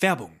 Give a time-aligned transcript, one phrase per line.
[0.00, 0.40] Werbung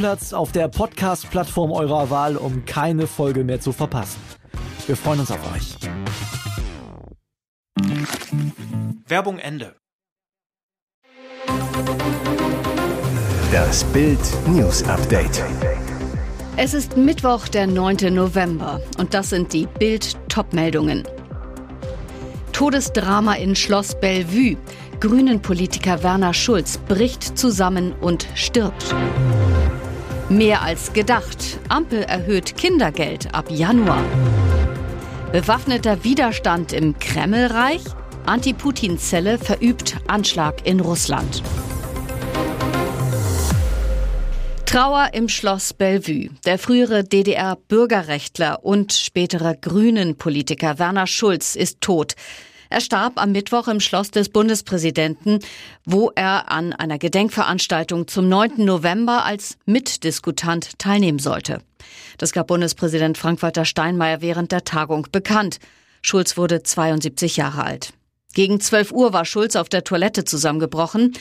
[0.01, 4.19] Stammplatz auf der Podcast-Plattform eurer Wahl, um keine Folge mehr zu verpassen.
[4.87, 5.75] Wir freuen uns auf euch.
[9.05, 9.75] Werbung Ende.
[13.51, 15.43] Das Bild News Update.
[16.57, 18.11] Es ist Mittwoch, der 9.
[18.11, 21.03] November und das sind die Bild Topmeldungen.
[22.53, 24.57] Todesdrama in Schloss Bellevue.
[24.99, 28.95] Grünen-Politiker Werner Schulz bricht zusammen und stirbt.
[30.31, 31.59] Mehr als gedacht.
[31.67, 34.01] Ampel erhöht Kindergeld ab Januar.
[35.33, 37.81] Bewaffneter Widerstand im Kremlreich.
[38.25, 41.43] Anti-Putin-Zelle verübt Anschlag in Russland.
[44.65, 46.29] Trauer im Schloss Bellevue.
[46.45, 52.15] Der frühere DDR-Bürgerrechtler und spätere Grünen-Politiker Werner Schulz ist tot.
[52.71, 55.39] Er starb am Mittwoch im Schloss des Bundespräsidenten,
[55.83, 58.63] wo er an einer Gedenkveranstaltung zum 9.
[58.63, 61.61] November als Mitdiskutant teilnehmen sollte.
[62.17, 65.59] Das gab Bundespräsident Frank-Walter Steinmeier während der Tagung bekannt.
[66.01, 67.91] Schulz wurde 72 Jahre alt.
[68.33, 71.11] Gegen 12 Uhr war Schulz auf der Toilette zusammengebrochen.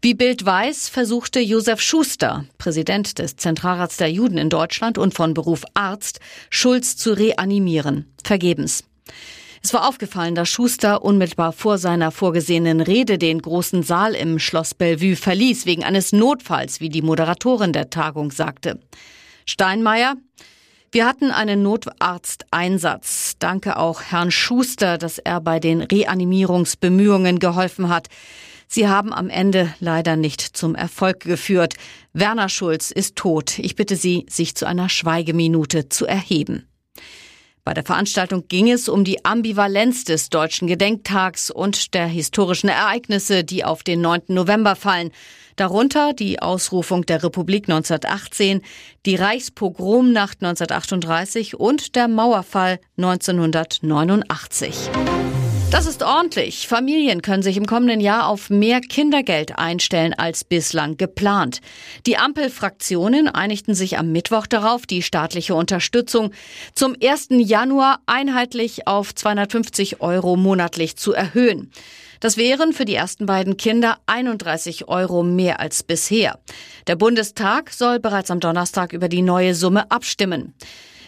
[0.00, 5.34] Wie Bild weiß, versuchte Josef Schuster, Präsident des Zentralrats der Juden in Deutschland und von
[5.34, 8.10] Beruf Arzt, Schulz zu reanimieren.
[8.24, 8.84] Vergebens.
[9.64, 14.74] Es war aufgefallen, dass Schuster unmittelbar vor seiner vorgesehenen Rede den großen Saal im Schloss
[14.74, 18.78] Bellevue verließ, wegen eines Notfalls, wie die Moderatorin der Tagung sagte.
[19.46, 20.16] Steinmeier,
[20.92, 23.36] wir hatten einen Notarzteinsatz.
[23.38, 28.08] Danke auch Herrn Schuster, dass er bei den Reanimierungsbemühungen geholfen hat.
[28.68, 31.72] Sie haben am Ende leider nicht zum Erfolg geführt.
[32.12, 33.58] Werner Schulz ist tot.
[33.58, 36.68] Ich bitte Sie, sich zu einer Schweigeminute zu erheben.
[37.64, 43.42] Bei der Veranstaltung ging es um die Ambivalenz des deutschen Gedenktags und der historischen Ereignisse,
[43.42, 44.24] die auf den 9.
[44.28, 45.12] November fallen.
[45.56, 48.60] Darunter die Ausrufung der Republik 1918,
[49.06, 54.90] die Reichspogromnacht 1938 und der Mauerfall 1989.
[55.74, 56.68] Das ist ordentlich.
[56.68, 61.60] Familien können sich im kommenden Jahr auf mehr Kindergeld einstellen als bislang geplant.
[62.06, 66.30] Die Ampelfraktionen einigten sich am Mittwoch darauf, die staatliche Unterstützung
[66.76, 67.26] zum 1.
[67.30, 71.72] Januar einheitlich auf 250 Euro monatlich zu erhöhen.
[72.20, 76.38] Das wären für die ersten beiden Kinder 31 Euro mehr als bisher.
[76.86, 80.54] Der Bundestag soll bereits am Donnerstag über die neue Summe abstimmen.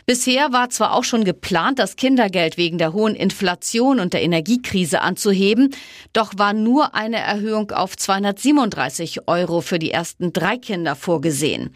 [0.08, 5.00] Bisher war zwar auch schon geplant, das Kindergeld wegen der hohen Inflation und der Energiekrise
[5.00, 5.74] anzuheben,
[6.12, 11.72] doch war nur eine Erhöhung auf 237 Euro für die ersten drei Kinder vorgesehen.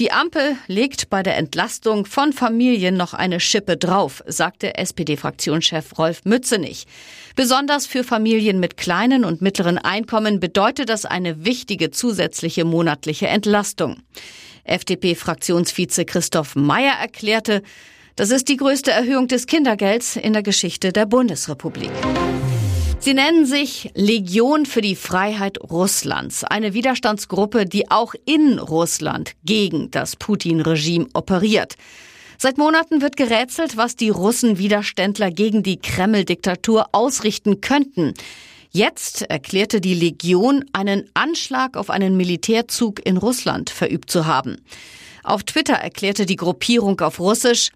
[0.00, 6.22] Die Ampel legt bei der Entlastung von Familien noch eine Schippe drauf, sagte SPD-Fraktionschef Rolf
[6.24, 6.86] Mützenich.
[7.36, 13.98] Besonders für Familien mit kleinen und mittleren Einkommen bedeutet das eine wichtige zusätzliche monatliche Entlastung.
[14.64, 17.62] FDP-Fraktionsvize Christoph Meyer erklärte,
[18.16, 21.92] das ist die größte Erhöhung des Kindergelds in der Geschichte der Bundesrepublik.
[23.02, 29.90] Sie nennen sich Legion für die Freiheit Russlands, eine Widerstandsgruppe, die auch in Russland gegen
[29.90, 31.76] das Putin-Regime operiert.
[32.36, 38.12] Seit Monaten wird gerätselt, was die Russen-Widerständler gegen die Kreml-Diktatur ausrichten könnten.
[38.70, 44.58] Jetzt erklärte die Legion, einen Anschlag auf einen Militärzug in Russland verübt zu haben.
[45.24, 47.70] Auf Twitter erklärte die Gruppierung auf Russisch,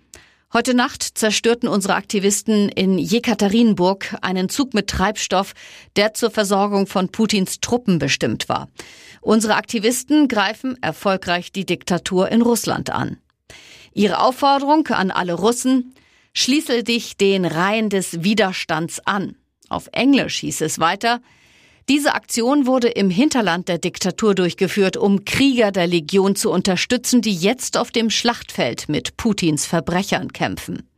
[0.57, 5.53] Heute Nacht zerstörten unsere Aktivisten in Jekaterinburg einen Zug mit Treibstoff,
[5.97, 8.69] der zur Versorgung von Putins Truppen bestimmt war.
[9.21, 13.17] Unsere Aktivisten greifen erfolgreich die Diktatur in Russland an.
[13.95, 15.93] Ihre Aufforderung an alle Russen,
[16.35, 19.35] schließe dich den Reihen des Widerstands an.
[19.69, 21.21] Auf Englisch hieß es weiter,
[21.89, 27.35] diese Aktion wurde im Hinterland der Diktatur durchgeführt, um Krieger der Legion zu unterstützen, die
[27.35, 30.89] jetzt auf dem Schlachtfeld mit Putins Verbrechern kämpfen.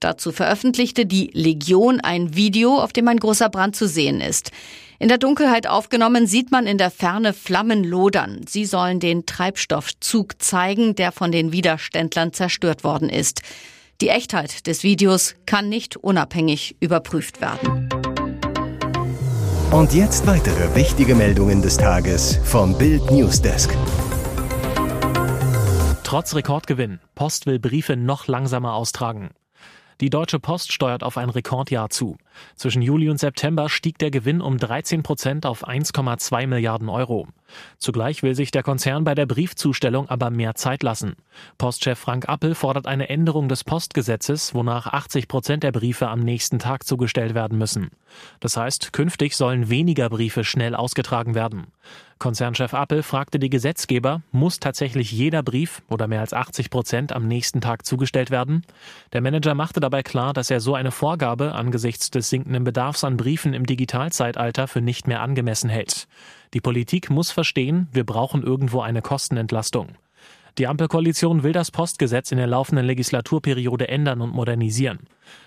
[0.00, 4.50] Dazu veröffentlichte die Legion ein Video, auf dem ein großer Brand zu sehen ist.
[4.98, 8.42] In der Dunkelheit aufgenommen sieht man in der Ferne Flammen lodern.
[8.48, 13.42] Sie sollen den Treibstoffzug zeigen, der von den Widerständlern zerstört worden ist.
[14.00, 18.03] Die Echtheit des Videos kann nicht unabhängig überprüft werden.
[19.74, 23.76] Und jetzt weitere wichtige Meldungen des Tages vom Bild Newsdesk.
[26.04, 27.00] Trotz Rekordgewinn.
[27.16, 29.30] Post will Briefe noch langsamer austragen.
[30.00, 32.18] Die Deutsche Post steuert auf ein Rekordjahr zu.
[32.54, 37.26] Zwischen Juli und September stieg der Gewinn um 13 Prozent auf 1,2 Milliarden Euro.
[37.78, 41.16] Zugleich will sich der Konzern bei der Briefzustellung aber mehr Zeit lassen.
[41.58, 46.58] Postchef Frank Appel fordert eine Änderung des Postgesetzes, wonach 80 Prozent der Briefe am nächsten
[46.58, 47.90] Tag zugestellt werden müssen.
[48.40, 51.66] Das heißt, künftig sollen weniger Briefe schnell ausgetragen werden.
[52.18, 57.26] Konzernchef Appel fragte die Gesetzgeber, muss tatsächlich jeder Brief oder mehr als 80 Prozent am
[57.26, 58.64] nächsten Tag zugestellt werden?
[59.12, 63.16] Der Manager machte dabei klar, dass er so eine Vorgabe angesichts des sinkenden Bedarfs an
[63.16, 66.06] Briefen im Digitalzeitalter für nicht mehr angemessen hält.
[66.54, 69.88] Die Politik muss verstehen, wir brauchen irgendwo eine Kostenentlastung.
[70.56, 75.00] Die Ampelkoalition will das Postgesetz in der laufenden Legislaturperiode ändern und modernisieren.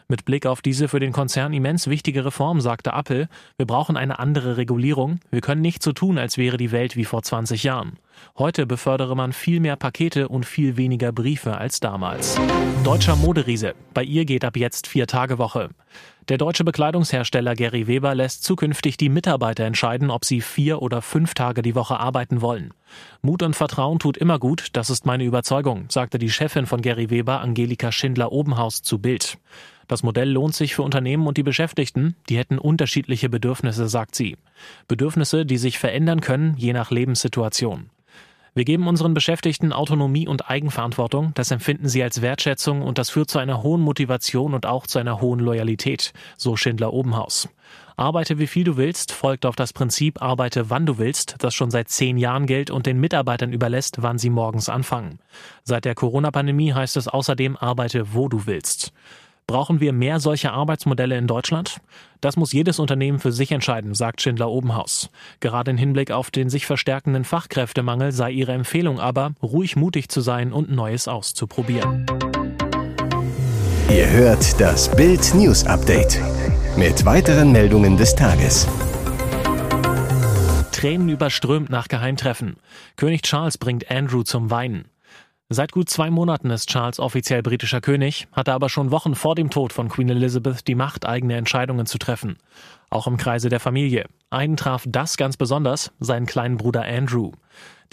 [0.10, 4.20] Mit Blick auf diese für den Konzern immens wichtige Reform sagte Apple, wir brauchen eine
[4.20, 7.94] andere Regulierung, wir können nicht so tun, als wäre die Welt wie vor 20 Jahren.
[8.38, 12.38] Heute befördere man viel mehr Pakete und viel weniger Briefe als damals.
[12.84, 13.76] Deutscher Moderiese.
[13.94, 15.70] Bei ihr geht ab jetzt vier Tage Woche.
[16.30, 21.34] Der deutsche Bekleidungshersteller Gary Weber lässt zukünftig die Mitarbeiter entscheiden, ob sie vier oder fünf
[21.34, 22.74] Tage die Woche arbeiten wollen.
[23.22, 27.10] Mut und Vertrauen tut immer gut, das ist meine Überzeugung, sagte die Chefin von Gary
[27.10, 29.38] Weber, Angelika Schindler-Obenhaus, zu Bild.
[29.88, 34.36] Das Modell lohnt sich für Unternehmen und die Beschäftigten, die hätten unterschiedliche Bedürfnisse, sagt sie.
[34.90, 37.90] Bedürfnisse, die sich verändern können, je nach Lebenssituation.
[38.58, 43.30] Wir geben unseren Beschäftigten Autonomie und Eigenverantwortung, das empfinden sie als Wertschätzung und das führt
[43.30, 47.50] zu einer hohen Motivation und auch zu einer hohen Loyalität, so Schindler Obenhaus.
[47.98, 51.70] Arbeite wie viel du willst folgt auf das Prinzip Arbeite wann du willst, das schon
[51.70, 55.20] seit zehn Jahren gilt und den Mitarbeitern überlässt, wann sie morgens anfangen.
[55.64, 58.92] Seit der Corona-Pandemie heißt es außerdem Arbeite wo du willst.
[59.50, 61.78] Brauchen wir mehr solcher Arbeitsmodelle in Deutschland?
[62.20, 65.10] Das muss jedes Unternehmen für sich entscheiden, sagt Schindler Obenhaus.
[65.40, 70.20] Gerade im Hinblick auf den sich verstärkenden Fachkräftemangel sei ihre Empfehlung aber, ruhig mutig zu
[70.20, 72.06] sein und Neues auszuprobieren.
[73.90, 76.20] Ihr hört das Bild News Update
[76.76, 78.68] mit weiteren Meldungen des Tages.
[80.74, 82.58] Tränen überströmt nach Geheimtreffen.
[82.98, 84.90] König Charles bringt Andrew zum Weinen.
[85.50, 89.50] Seit gut zwei Monaten ist Charles offiziell britischer König, hatte aber schon Wochen vor dem
[89.50, 92.38] Tod von Queen Elizabeth die Macht, eigene Entscheidungen zu treffen.
[92.90, 94.08] Auch im Kreise der Familie.
[94.30, 97.32] Einen traf das ganz besonders, seinen kleinen Bruder Andrew.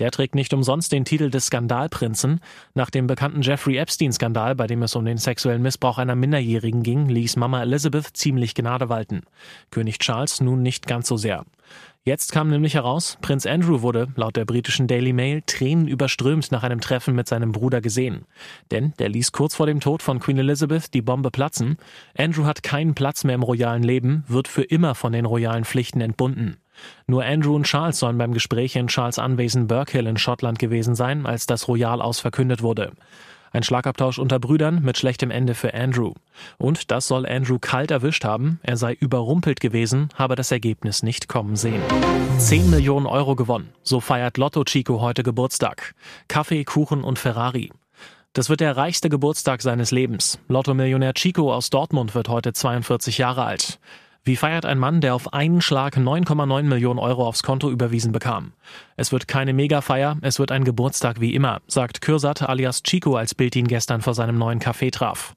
[0.00, 2.40] Der trägt nicht umsonst den Titel des Skandalprinzen.
[2.74, 7.08] Nach dem bekannten Jeffrey Epstein-Skandal, bei dem es um den sexuellen Missbrauch einer Minderjährigen ging,
[7.08, 9.22] ließ Mama Elizabeth ziemlich Gnade walten.
[9.70, 11.44] König Charles nun nicht ganz so sehr.
[12.06, 16.62] Jetzt kam nämlich heraus, Prinz Andrew wurde, laut der britischen Daily Mail, Tränen überströmt nach
[16.62, 18.26] einem Treffen mit seinem Bruder gesehen.
[18.70, 21.78] Denn der ließ kurz vor dem Tod von Queen Elizabeth die Bombe platzen.
[22.14, 26.02] Andrew hat keinen Platz mehr im royalen Leben, wird für immer von den royalen Pflichten
[26.02, 26.58] entbunden.
[27.06, 31.24] Nur Andrew und Charles sollen beim Gespräch in Charles Anwesen Burkhill in Schottland gewesen sein,
[31.24, 32.92] als das Royal aus verkündet wurde.
[33.54, 36.14] Ein Schlagabtausch unter Brüdern mit schlechtem Ende für Andrew.
[36.58, 38.58] Und das soll Andrew kalt erwischt haben.
[38.64, 41.80] Er sei überrumpelt gewesen, habe das Ergebnis nicht kommen sehen.
[42.38, 43.72] 10 Millionen Euro gewonnen.
[43.84, 45.94] So feiert Lotto Chico heute Geburtstag.
[46.26, 47.70] Kaffee, Kuchen und Ferrari.
[48.32, 50.40] Das wird der reichste Geburtstag seines Lebens.
[50.48, 53.78] Lotto-Millionär Chico aus Dortmund wird heute 42 Jahre alt.
[54.26, 58.52] Wie feiert ein Mann, der auf einen Schlag 9,9 Millionen Euro aufs Konto überwiesen bekam?
[58.96, 63.34] Es wird keine Megafeier, es wird ein Geburtstag wie immer, sagt Kürsat alias Chico, als
[63.34, 65.34] Bild ihn gestern vor seinem neuen Café traf.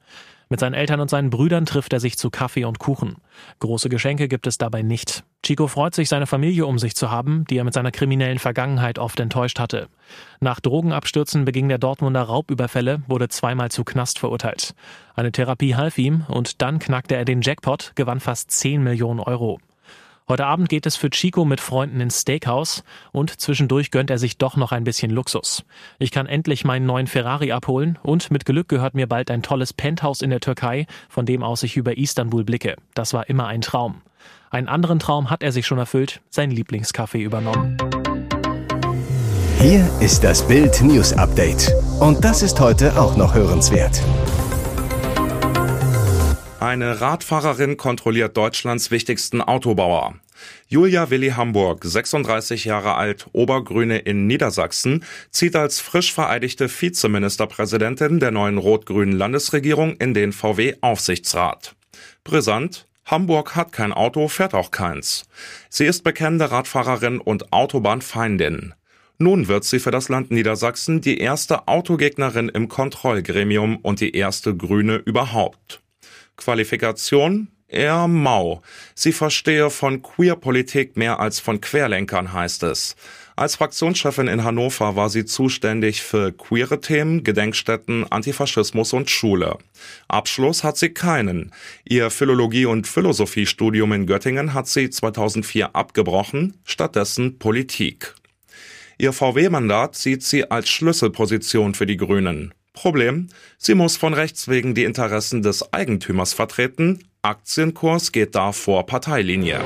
[0.49, 3.17] Mit seinen Eltern und seinen Brüdern trifft er sich zu Kaffee und Kuchen.
[3.59, 5.23] Große Geschenke gibt es dabei nicht.
[5.43, 8.97] Chico freut sich, seine Familie um sich zu haben, die er mit seiner kriminellen Vergangenheit
[8.99, 9.87] oft enttäuscht hatte.
[10.39, 14.73] Nach Drogenabstürzen beging der Dortmunder Raubüberfälle, wurde zweimal zu Knast verurteilt.
[15.15, 19.59] Eine Therapie half ihm und dann knackte er den Jackpot, gewann fast 10 Millionen Euro.
[20.29, 24.37] Heute Abend geht es für Chico mit Freunden ins Steakhouse und zwischendurch gönnt er sich
[24.37, 25.63] doch noch ein bisschen Luxus.
[25.99, 29.71] Ich kann endlich meinen neuen Ferrari abholen und mit Glück gehört mir bald ein tolles
[29.71, 32.75] Penthouse in der Türkei, von dem aus ich über Istanbul blicke.
[32.93, 34.01] Das war immer ein Traum.
[34.49, 37.77] Einen anderen Traum hat er sich schon erfüllt, sein Lieblingscafé übernommen.
[39.61, 41.71] Hier ist das Bild News Update.
[42.01, 44.01] Und das ist heute auch noch hörenswert.
[46.59, 50.15] Eine Radfahrerin kontrolliert Deutschlands wichtigsten Autobauer.
[50.67, 58.31] Julia Willi Hamburg, 36 Jahre alt, Obergrüne in Niedersachsen, zieht als frisch vereidigte Vizeministerpräsidentin der
[58.31, 61.75] neuen rot-grünen Landesregierung in den VW-Aufsichtsrat.
[62.23, 65.25] Brisant, Hamburg hat kein Auto, fährt auch keins.
[65.69, 68.73] Sie ist bekennende Radfahrerin und Autobahnfeindin.
[69.19, 74.55] Nun wird sie für das Land Niedersachsen die erste Autogegnerin im Kontrollgremium und die erste
[74.55, 75.81] Grüne überhaupt.
[76.37, 78.61] Qualifikation eher mau.
[78.95, 82.95] Sie verstehe von Queerpolitik mehr als von Querlenkern, heißt es.
[83.35, 89.57] Als Fraktionschefin in Hannover war sie zuständig für queere Themen, Gedenkstätten, Antifaschismus und Schule.
[90.07, 91.51] Abschluss hat sie keinen.
[91.87, 98.15] Ihr Philologie- und Philosophiestudium in Göttingen hat sie 2004 abgebrochen, stattdessen Politik.
[98.97, 102.55] Ihr VW-Mandat sieht sie als Schlüsselposition für die Grünen.
[102.77, 106.99] Problem, sie muss von Rechts wegen die Interessen des Eigentümers vertreten.
[107.23, 109.61] Aktienkurs geht da vor Parteilinie.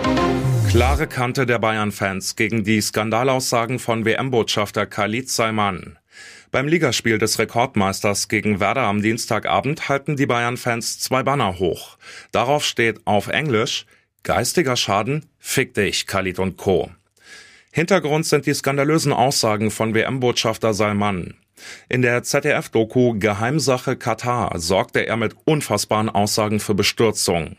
[0.70, 6.00] Klare Kante der Bayern-Fans gegen die Skandalaussagen von WM-Botschafter Khalid Salman.
[6.52, 11.98] Beim Ligaspiel des Rekordmeisters gegen Werder am Dienstagabend halten die Bayern-Fans zwei Banner hoch.
[12.32, 13.86] Darauf steht auf Englisch
[14.24, 16.92] Geistiger Schaden, fick dich, Khalid und Co.
[17.72, 21.34] Hintergrund sind die skandalösen Aussagen von WM-Botschafter Salman.
[21.90, 27.58] In der ZDF-Doku Geheimsache Katar sorgte er mit unfassbaren Aussagen für Bestürzung.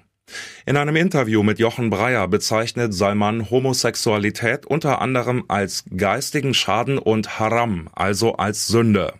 [0.66, 7.38] In einem Interview mit Jochen Breyer bezeichnet Salman Homosexualität unter anderem als geistigen Schaden und
[7.38, 9.14] Haram, also als Sünde.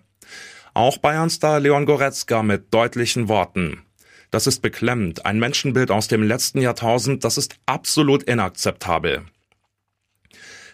[0.75, 3.83] Auch Bayernstar Leon Goretzka mit deutlichen Worten.
[4.31, 9.27] Das ist beklemmend, ein Menschenbild aus dem letzten Jahrtausend, das ist absolut inakzeptabel.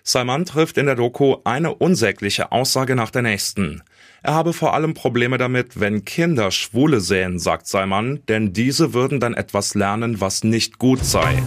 [0.04, 3.82] Salman trifft in der Doku eine unsägliche Aussage nach der nächsten.
[4.22, 9.20] Er habe vor allem Probleme damit, wenn Kinder Schwule sehen, sagt Salman, denn diese würden
[9.20, 11.42] dann etwas lernen, was nicht gut sei.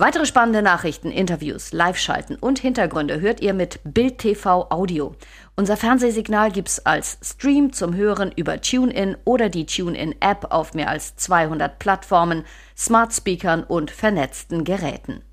[0.00, 5.16] Weitere spannende Nachrichten, Interviews, Live-Schalten und Hintergründe hört ihr mit Bild TV Audio.
[5.56, 11.16] Unser Fernsehsignal gibt's als Stream zum Hören über TuneIn oder die TuneIn-App auf mehr als
[11.16, 12.44] 200 Plattformen,
[12.76, 15.24] Smart Speakern und vernetzten Geräten.